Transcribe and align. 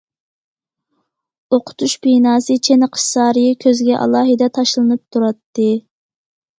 ئوقۇتۇش 1.57 1.95
بىناسى، 2.07 2.59
چېنىقىش 2.69 3.05
سارىيى 3.13 3.61
كۆزگە 3.67 4.03
ئالاھىدە 4.03 4.53
تاشلىنىپ 4.61 5.09
تۇراتتى. 5.15 5.75